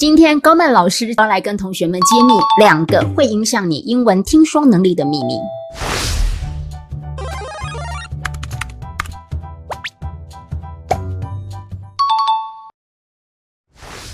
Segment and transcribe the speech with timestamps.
[0.00, 5.34] 今天高曼老师要来跟同学们揭秘两个会影响你英文听说能力的秘密。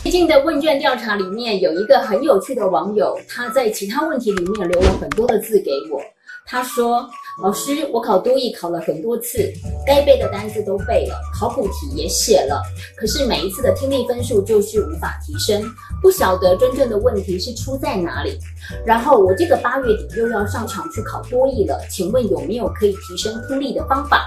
[0.02, 6.02] 最近的问卷调查里面有一个很有趣的网友，他在其他问题里面留了很多的字给我。
[6.48, 7.04] 他说
[7.42, 9.52] ：“老师，我考多译考了很多次，
[9.84, 12.62] 该背的单词都背了，考古题也写了，
[12.96, 15.62] 可是每一次的听力分数就是无法提升，
[16.00, 18.38] 不晓得真正的问题是出在哪里。
[18.84, 24.22] 然后我这个八月底又要上场去考多译了，请问有没有可以提升听力的方法？”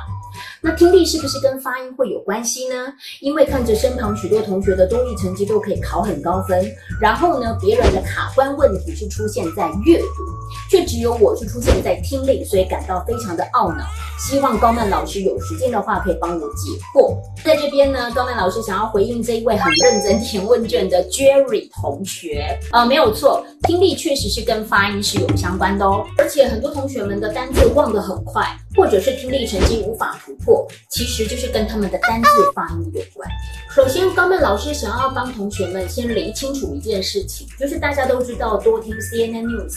[0.61, 2.75] 那听力是不是跟发音会有关系呢？
[3.21, 6.69] 因为看着身旁许多同学的多益成绩都可以考很高分，
[7.01, 10.25] 然后呢，别人的卡关问题是出现在阅读，
[10.69, 13.85] 却只有我是出现在听力，所以感到非常的懊恼。
[14.19, 17.17] 希望高曼老师有时间的话可以帮我解惑。
[17.43, 28.45] 在这边呢，高曼老师想要回应这一位很认真填问卷的 Jerry 同学，呃，没有错，听力确实是跟发音是有相关的哦，而且很多同学们的单字忘得很快。
[28.75, 33.29] 或者是听力成绩无法突破，其实就是跟他们的单字发音有关。
[33.75, 39.75] 首先，高曼老师想要帮同学们先理清楚一件事情，就是大家都知道多听 CNN News，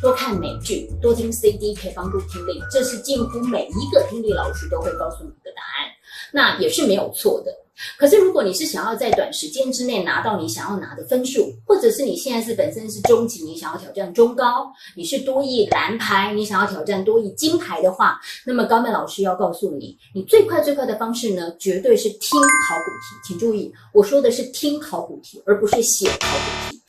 [0.00, 5.90] 多看美剧，多听 CD 可以帮助听力，这是近乎每一个听力老师都会告诉你的答案，
[6.32, 7.63] 那也是没有错的。
[7.98, 23.28] 可是，如果你是想要在短时间之内拿到你想要拿的分数，或者是你现在是本身是中级，你想要挑战中高，你是多益蓝牌，你想要挑战多益金牌的话，那么高曼老师要告诉你，你最快最快的方式呢，绝对是听考古题。
[23.28, 26.80] 请注意，我说的是听考古题，而不是写考古题。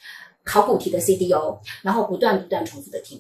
[0.46, 3.20] 考古题的 CD 哦，然后不断不断重复的听。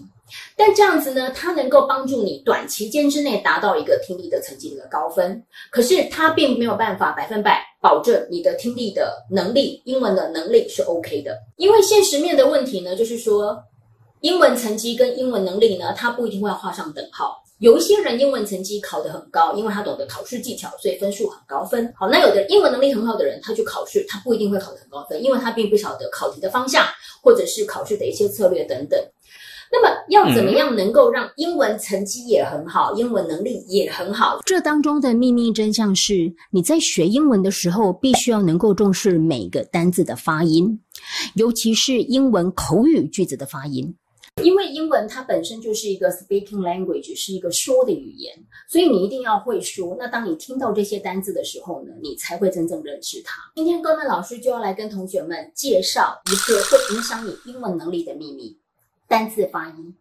[0.55, 11.37] 但这样子呢，它能够帮助你短期间之内达到一个听力的成绩的高分，可是它并没有办法百分百保证你的听力的能力、英文的能力是 OK 的。
[11.57, 13.63] 因为现实面的问题呢，就是说，
[14.21, 17.43] 英文成绩跟英文能力呢，它不一定会画上等号。
[17.59, 21.91] 有一些人英文成绩考得很高，因为他懂得考试技巧，所以分数很高分。
[21.95, 26.85] 好，那有的英文能力很好的人，他去考试，他不一定会考得很高分，因为他并不晓得考题的方向，
[27.23, 28.99] 或者是考试的一些策略等等。
[29.71, 34.39] 那么要怎么样能够让英文成绩也很好，英文能力也很好？
[34.45, 40.79] 这当中的秘密真相是，你在学英文的时候，必须要能够重视每个单字的发音，
[41.35, 43.95] 尤其是英文口语句子的发音。
[44.43, 48.37] 因为英文它本身就是一个 speaking language，是一个说的语言，
[48.67, 49.95] 所以你一定要会说。
[49.97, 53.41] 那当你听到这些单字的时候呢，你才会真正认识它。
[53.55, 58.57] 今天哥们老师就要来跟同学们介绍一个会影响你英文能力的秘密。
[59.07, 59.95] 单字发音，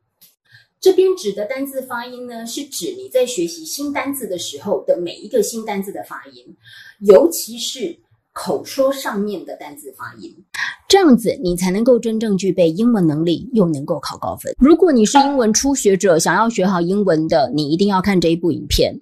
[0.81, 6.57] 这边指的单字发音呢，是指你在学习新单字的时候的每一个新单字的发音，
[7.01, 7.97] 尤其是
[8.35, 10.35] 口说上面的单字发音，
[10.89, 14.53] 这样子你才能够真正具备英文能力，又能够考高分。
[14.59, 18.93] 如果你是英文初学者，想要学好英文的，你一定要看这一部影片；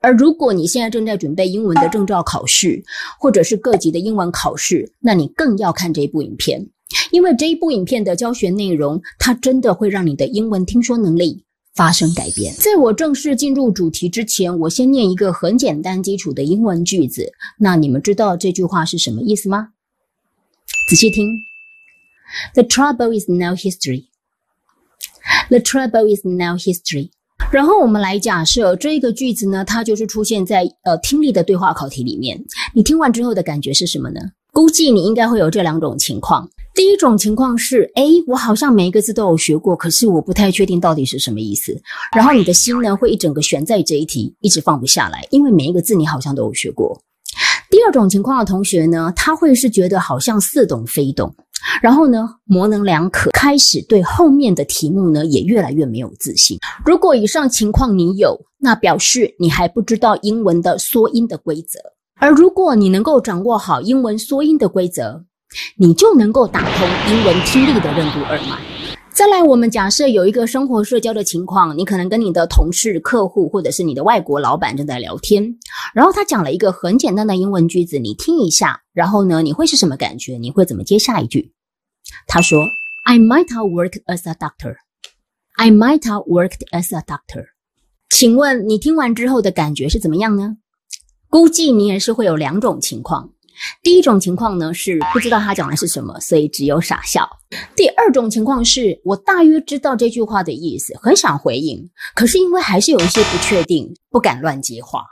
[0.00, 2.82] 而如果你现在正在准备英文的证照考试，
[3.18, 6.68] 或者是各级的英文考试，那你更要看这一部影片。
[7.12, 12.54] 因为这一部影片的教学内容，它真的会让你的英文听说能力发生改变。
[12.56, 17.32] 在我正式进入主题之前，我先念一个很简单基础的英文句子。
[17.58, 19.68] 那你们知道这句话是什么意思吗？
[20.88, 21.26] 仔细听
[22.54, 24.06] ：The trouble is now history.
[25.48, 27.10] The trouble is now history.
[27.50, 32.44] 然后我们来假设这个句子呢，它就是出现在呃听力的对话考题里面。
[32.74, 34.20] 你听完之后的感觉是什么呢？
[34.52, 36.50] 估计你应该会有这两种情况。
[36.80, 41.78] 第一种情况是，哎，我好像每一个字都有学过，可是我不太确定到底是什么意思。
[42.16, 46.98] 然后你的心呢，会一整个悬在这一题，一直放不下来，因为每一个字你好像都有学过。
[47.68, 51.30] 第二种情况的同学呢，他会是觉得好像似懂非懂，
[51.82, 56.56] 然后呢，模棱两可，开始对后面的题目呢，也越来越没有自信。
[56.86, 61.78] 如果以上情况你有，那表示你还不知道英文的缩音的规则。
[62.18, 65.22] 而如果你能够掌握好英文缩音的规则，
[65.76, 68.58] 你就能够打通英文听力的任督二脉。
[69.12, 75.56] 再来，我们假设有一个生活社交的情况，你可能跟你的同事、客户，或者是你的外国老板正在聊天，
[75.92, 80.38] 然后他讲了一个很简单的英文句子，你听一下，然后呢，你会是什么感觉？
[80.38, 81.52] 你会怎么接下一句？
[82.26, 82.64] 他说
[83.04, 84.76] ：“I might have worked as a doctor.
[85.56, 87.46] I might have worked as a doctor.”
[88.08, 90.56] 请问你听完之后的感觉是怎么样呢？
[91.28, 93.30] 估计你也是会有两种情况，
[93.82, 97.22] 第一种情况呢是不知道他讲的是什么，所以只有傻笑；
[97.76, 105.04] 第二种情况是我大约知道这句话的意思，很想回应，可是因为还是有一些不确定，不敢乱接话。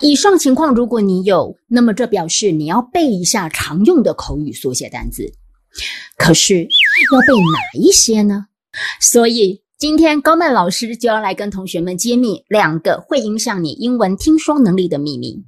[0.00, 5.24] 以上情况，如果你有，那么这表示你要背一下常用的口语缩写单词。
[6.16, 8.46] 可是要背哪一些呢？
[9.00, 15.42] 所以今天高曼老师就要来跟同学们揭秘两个会影响你英文听说能力的秘密。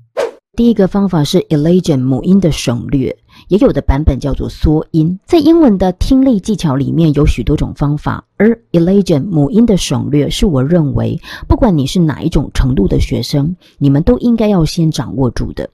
[0.58, 3.16] 第一个方法是 elision 母音的省略，
[3.46, 5.16] 也有的版本叫做缩音。
[5.24, 11.16] 在英文的听力技巧里面有许多种方法，而 elision 母音的省略是我认为，
[11.46, 15.70] 不管你是哪一种程度的学生，你们都应该要先掌握住的。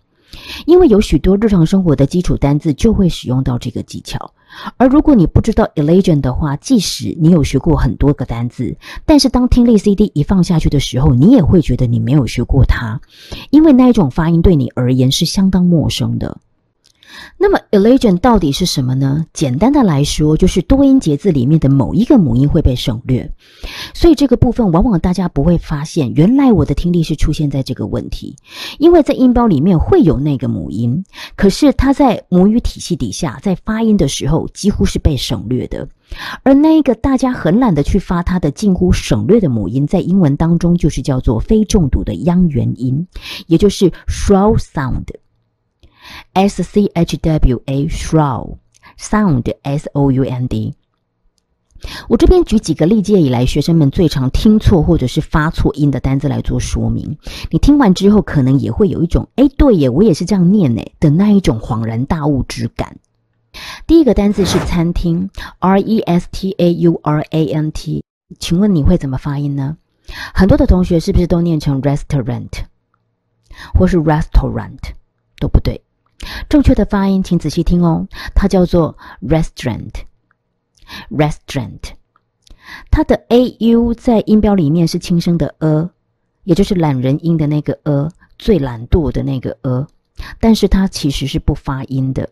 [0.67, 4.33] 因为有许多日常生活的基础单字就会使用到这个技巧，
[4.77, 13.01] 而如果你不知道 elation 的话，即使你有学过很多个单字，但是当听力 CD 一放下去的时候，你也会觉得你没有学过它，
[13.51, 16.39] 因为那一种发音对你而言是相当陌生的。
[17.39, 19.25] 那么 elision 到底是什么呢？
[19.33, 23.31] 简单的来说，就是多音节字里面的某一个母音会被省略，
[23.93, 28.37] 所以这个部分往往大家不会发现，原来我的听力是出现在这个问题，
[28.79, 31.05] 因为在音标里面会有那个母音，
[31.37, 35.87] 可是它在母语体系底下，在发音的时候几乎是被省略的，
[36.43, 43.07] 而那一个大家很懒得去发它的近乎省略的母音，在英文当中就是叫做非重读的央元音，
[43.47, 45.05] 也就是 shroud sound。
[46.33, 48.57] S C H W A shroud
[48.99, 50.75] sound S O U N D。
[52.09, 57.19] 我这边举几个历届以来学生们最常听错或者是发错音的单字来做说明。
[57.51, 62.97] 你听完之后，可能也会有一种“哎，对耶，我也是这样念呢”的那一种恍然大悟之感。
[63.87, 65.29] 第一个单字是餐厅
[65.59, 68.03] ，R E S T A U R A N T。
[68.39, 69.77] 请问你会怎么发音呢？
[70.35, 72.51] 很多的同学是不是都念成 restaurant
[73.79, 74.81] 或是 restaurant
[75.39, 75.83] 都不对。
[76.49, 81.81] 正确的发音，请仔细听哦，它叫做 restaurant，restaurant。
[82.91, 85.91] 它的 a u 在音标里面是轻声的 a，
[86.45, 88.09] 也就是懒人音的那个 a，
[88.39, 89.87] 最懒惰的那个 a，
[90.41, 92.31] 但是它其实是不发音的。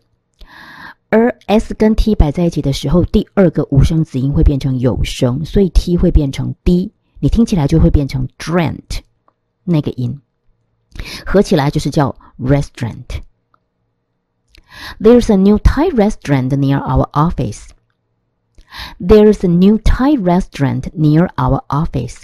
[1.09, 9.01] 而 s 跟 t 摆在一起的时候，第二个无声子音会变成有声，所以 t 会变成 d，你听起来就会变成 drant
[9.63, 10.19] 那个音，
[11.23, 13.21] 合起来就是叫 restaurant。
[14.99, 17.69] There's a new Thai restaurant near our office.
[18.99, 22.23] There's a new Thai restaurant near our office.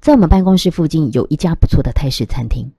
[0.00, 2.72] 在我们办公室附近有一家不错的泰式餐厅。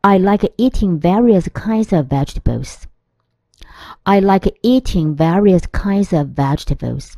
[0.00, 2.84] I like eating various kinds of vegetables.
[4.04, 7.14] I like eating various kinds of vegetables.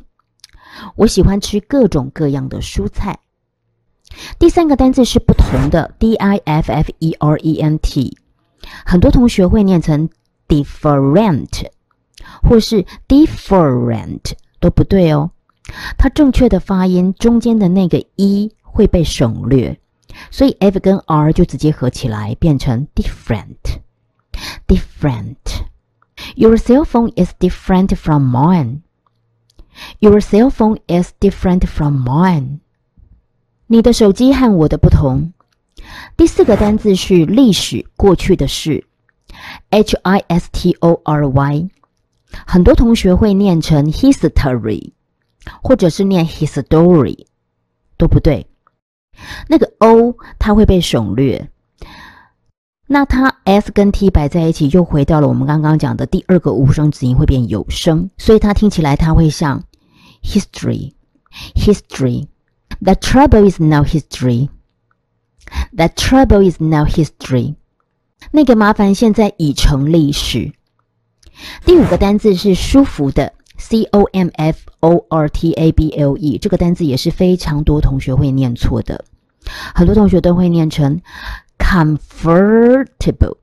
[0.95, 3.19] 我喜欢吃各种各样的蔬菜。
[4.37, 8.17] 第三个单字是不同的，d i f f e r e n t，
[8.85, 10.09] 很多同学会念成
[10.47, 11.67] different
[12.43, 15.31] 或是 different 都不对哦。
[15.97, 19.79] 它正确的发音中间的那个 e 会被省略，
[20.31, 23.79] 所以 f 跟 r 就直接合起来变成 different。
[24.67, 25.35] different。
[26.35, 28.81] Your cell phone is different from mine.
[29.99, 32.59] Your cell phone is different from mine.
[33.71, 35.31] 你的手机和我的不同。
[36.17, 38.83] 第四个单字是历史，过去的事
[39.69, 41.69] ，h i s t o r y，
[42.47, 44.93] 很多同学会念成 history，
[45.61, 47.27] 或者是念 history，
[47.95, 48.47] 都不对。
[49.47, 51.47] 那个 o 它会被省略，
[52.87, 59.63] 那它 s 跟 t 摆在一起，又回到了我们刚刚讲的第二个无声子音会变有声，所以它听起来它会像
[60.23, 62.25] history，history。
[62.82, 64.48] That trouble is now history.
[65.76, 67.54] That trouble is now history.
[68.30, 70.52] 那个麻烦现在已成历史。
[71.64, 79.04] 第五个单字是舒服的，c o m f o r t a b l e，这个单字也是非常多同学会念错的，
[79.74, 81.00] 很多同学都会念成
[81.58, 83.36] comfortable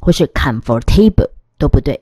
[0.00, 2.00] 或是 comfortable 都不对。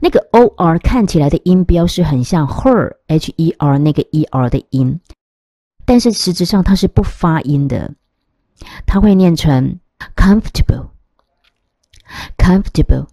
[0.00, 5.00] 那个 o r 看起来的音标是很像 her h e r 那个 e r 的音。
[5.85, 7.93] 但是实质上它是不发音的，
[8.85, 9.79] 它会念成
[10.15, 13.07] comfortable，comfortable。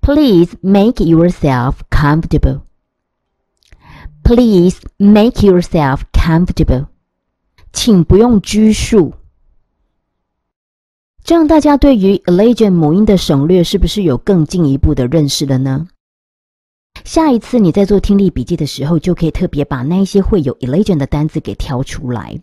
[0.00, 2.62] Please make yourself comfortable.
[4.22, 6.86] Please make yourself comfortable.
[7.72, 9.14] 请不用拘束。
[11.22, 15.88] 这样大家对于 Elegian 母音的省略是不是有更进一步的认识了呢？
[17.08, 22.38] 下一次你在做听力笔记的时候，就可以特别把那一些会有 Elegian 的单字给挑出来。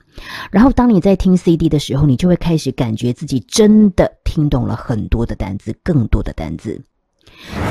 [0.50, 6.81] 然后当你在听 CD 的时候，你就会开始感觉自己真的听懂了很多的单字，更多的单字。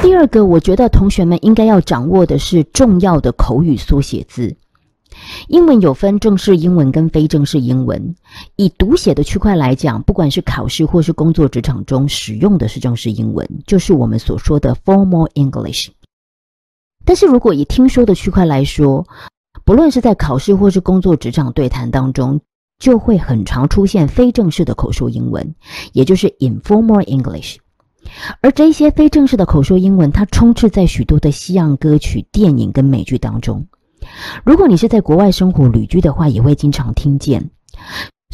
[0.02, 4.56] 第二个，我觉得同学们应该要掌握的是重要的口语缩写字。
[5.48, 8.14] 英文有分正式英文跟非正式英文。
[8.54, 15.88] 以读写的区块来讲，不管是考试或是工作职场中使用的是正式英文，就是我们所说的 formal English。
[17.04, 19.06] 但是如果以听说的区块来说，
[19.64, 22.40] 不论是在考试或是工作职场对谈当中，
[22.78, 25.54] 就会很常出现非正式的口说英文，
[25.92, 27.56] 也就是 informal English。
[28.42, 33.66] 而这些非正式的口说英文，它充斥在许多的西洋歌曲、电影跟美剧当中。
[34.44, 37.50] 如果你是在国外生活旅居的话，也会经常听见。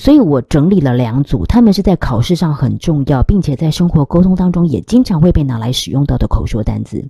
[0.01, 7.09] 所以我整理了两组，他们是在考试上很重要，并且在生活沟通当中也经常会被拿来使用到的口说单字。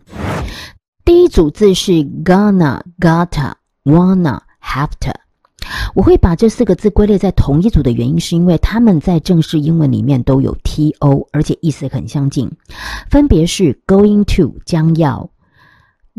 [1.04, 1.92] 第一组字是
[2.24, 3.52] gonna、gotta、
[3.84, 5.10] wanna、have to。
[5.94, 12.50] 我会把这四个字归类在同一组的原因，是因为他们在正式英文里面都有 to，而且意思很相近，
[13.10, 15.30] 分别是 going to 将要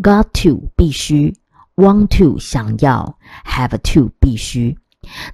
[0.01, 1.33] ，got to 必须。
[1.77, 4.77] Want to 想要，have to 必须，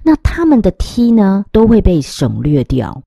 [0.02, 3.02] 那他们的 t 呢都会被省略掉，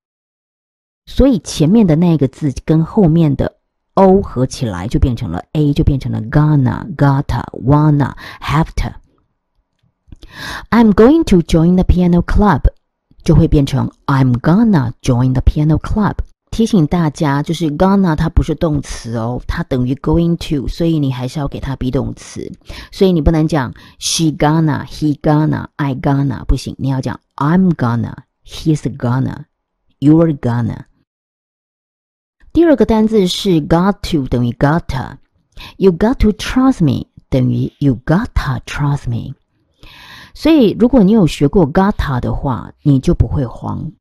[1.08, 3.52] 所以前面的那个字跟后面的
[3.95, 12.63] o 合起来就变成了 a，就变成了 gonna、gotta、wanna、have to。I'm going to join the piano club，
[13.25, 16.17] 就会变成 I'm gonna join the piano club。
[16.51, 22.51] 提醒大家，就是 gonna 它不是动词哦，它等于 going to，所以你还是要给它 be 动词，
[22.93, 30.85] 所以你不能讲 she gonna、he gonna、I gonna 不行，你要讲 I'm gonna、he's gonna、you're gonna。
[32.54, 39.34] 第二个单字是 got to 等于 gotta，you got to trust me 等于 you gotta trust me。
[40.34, 43.92] 所以如果你有学过 gotta 的话，你就不会慌。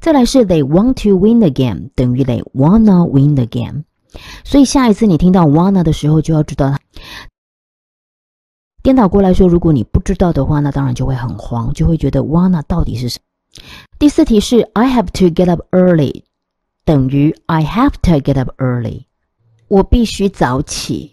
[0.00, 3.84] 再来是 they want to win the game 等于 they wanna win the game，
[4.44, 6.78] 所以下一次你听到 wanna 的时候，就要知道它
[8.82, 13.24] 颠倒过来说，如果你不知道的话，那当然就会很慌，就会觉得 wanna 到底是什么。
[13.98, 16.24] 第四题是 I have to get up early
[16.85, 19.05] 等于 I have to get up early，
[19.67, 21.11] 我必须早起。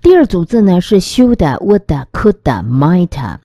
[0.00, 3.38] 第二组字呢是 should、would、could、might，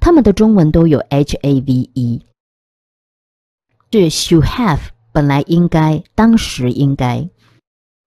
[0.00, 2.22] 它们的中文都有 h a v e。
[3.90, 4.80] 是 should have
[5.12, 7.28] 本来应该，当时应该，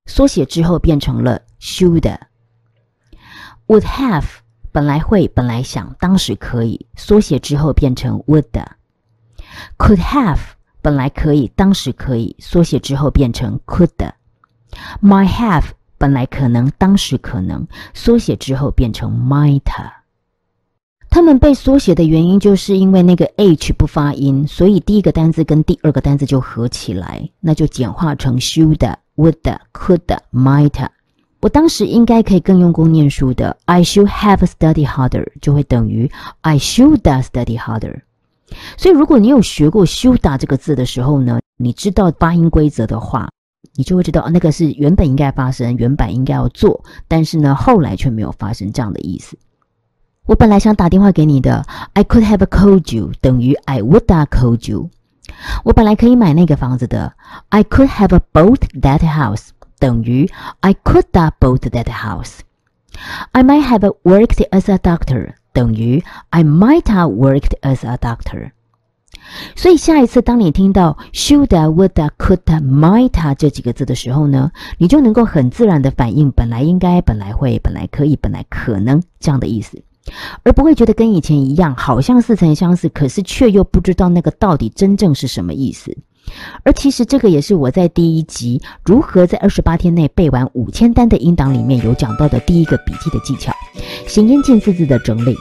[0.06, 4.25] 缩写之后变成了 should。would have
[4.72, 10.39] 本来会，本来想，当时可以，缩写之后变成 would。could have
[10.83, 13.89] 本来可以，当时可以，缩写之后变成 could。
[15.01, 15.65] might have
[15.97, 19.62] 本来可能，当时可能，缩写之后变成 might。
[21.09, 30.89] 他们被缩写的原因，就是因为那个 h 不发音，所以第一个单字跟第二个单字就合起来，那就简化成 should、would、could、might。
[31.41, 36.11] 我当时应该可以更用功念书的，I should have studied harder，就会等于
[36.41, 38.01] I should study harder。
[38.76, 43.28] 所以，如果你有学过 should 这个字的时候呢，你知道发音规则的话，
[43.75, 49.37] 你就会知道那个是原本应该发生、原本应该要做，但是呢，后来却没有发生这样的意思。
[50.26, 54.90] 我本来想打电话给你的，I could have called you 等于 I would have called you。
[55.64, 57.12] 我本来可以买那个房子的
[57.49, 60.30] ，I could have bought that house 等于
[60.61, 62.38] I could have bought that house。
[63.32, 68.52] I might have worked as a doctor 等于 I might have worked as a doctor。
[69.54, 79.82] 所以下一次当你听到 shoulda、woulda、coulda、might 这几个字的时候呢，你就能够很自然的反应本来应该、本来会、本来可以、本来可能这样的意思。
[80.42, 85.97] 而不会觉得跟以前一样，好像似曾相识，可是却又不知道那个到底真正是什么意思。
[86.64, 93.52] 而其实这个也是我在第一集如何在二十八天内背完五千单的音档里面有讲到的第一个笔记的技巧——
[94.12, 95.35] 行音近似字的整理。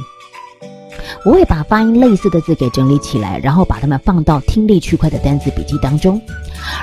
[1.25, 6.21] 我会把发音类似的字给整理起来，然后把它们放到听力区块的单词笔记当中。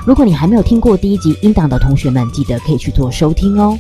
[0.07, 3.79] 如果你还没有听过第一集音档的同学们，记得可以去做收听哦。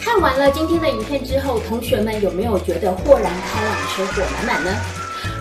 [0.00, 4.70] 看完了今天的影片之后，同学们有没有觉得豁然开朗、收获满满呢？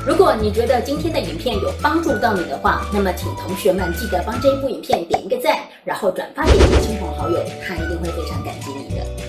[0.03, 9.28] 如果你觉得今天的影片有帮助到你的话，那么请同学们记得帮这一部影片点一个赞，然后转发给你的亲朋好友，他一定会非常感激你的。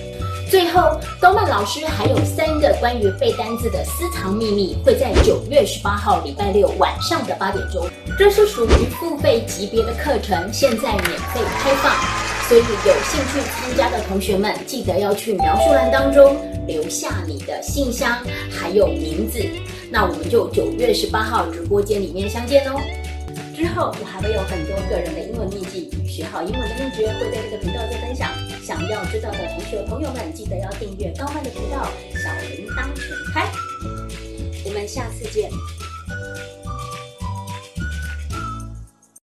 [0.51, 7.87] 最后，高曼老师还有三个关于背单字的私藏秘密，会在九月十八号礼拜六晚上的八点钟。
[8.19, 11.95] 这是属于付费级别的课程，现在免费开放，
[12.49, 16.35] 所以有兴趣参加的同学们，记得要去描述栏当中
[16.67, 18.17] 留下你的信箱
[18.51, 19.39] 还有名字。
[19.89, 22.77] 那我们就九月十八号直播间里面相见哦。
[23.61, 28.31] 之后我还会有很多个人的英文秘籍，学好英文的秘诀会在这个频道做分享。
[28.63, 33.47] 想要知道的同学朋友们，记得要订阅高曼的频道，小铃铛全开。
[34.65, 35.51] 我们下次见。